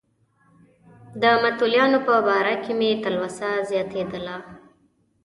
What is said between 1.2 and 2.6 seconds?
د متولیانو په باره